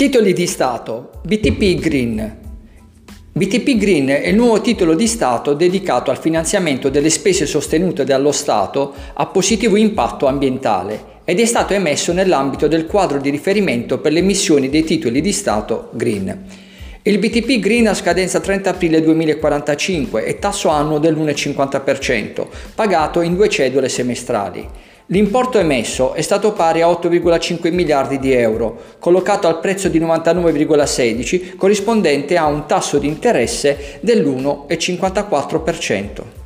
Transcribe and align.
Titoli 0.00 0.32
di 0.32 0.46
Stato. 0.46 1.10
BTP 1.26 1.78
Green. 1.78 2.38
BTP 3.32 3.76
Green 3.76 4.06
è 4.06 4.28
il 4.28 4.34
nuovo 4.34 4.62
titolo 4.62 4.94
di 4.94 5.06
Stato 5.06 5.52
dedicato 5.52 6.10
al 6.10 6.18
finanziamento 6.18 6.88
delle 6.88 7.10
spese 7.10 7.44
sostenute 7.44 8.04
dallo 8.04 8.32
Stato 8.32 8.94
a 9.12 9.26
positivo 9.26 9.76
impatto 9.76 10.26
ambientale 10.26 11.18
ed 11.24 11.38
è 11.38 11.44
stato 11.44 11.74
emesso 11.74 12.14
nell'ambito 12.14 12.66
del 12.66 12.86
quadro 12.86 13.18
di 13.18 13.28
riferimento 13.28 13.98
per 13.98 14.12
le 14.12 14.20
emissioni 14.20 14.70
dei 14.70 14.84
titoli 14.84 15.20
di 15.20 15.32
Stato 15.32 15.90
Green. 15.92 16.44
Il 17.02 17.18
BTP 17.18 17.58
Green 17.58 17.86
ha 17.86 17.92
scadenza 17.92 18.40
30 18.40 18.70
aprile 18.70 19.02
2045 19.02 20.24
e 20.24 20.38
tasso 20.38 20.70
annuo 20.70 20.98
dell'1,50%, 20.98 22.46
pagato 22.74 23.20
in 23.20 23.34
due 23.34 23.50
cedole 23.50 23.90
semestrali. 23.90 24.66
L'importo 25.12 25.58
emesso 25.58 26.14
è 26.14 26.22
stato 26.22 26.52
pari 26.52 26.82
a 26.82 26.86
8,5 26.86 27.72
miliardi 27.72 28.20
di 28.20 28.32
euro, 28.32 28.80
collocato 29.00 29.48
al 29.48 29.58
prezzo 29.58 29.88
di 29.88 29.98
99,16, 29.98 31.56
corrispondente 31.56 32.36
a 32.36 32.46
un 32.46 32.66
tasso 32.66 32.98
di 32.98 33.08
interesse 33.08 33.98
dell'1,54%. 34.02 36.39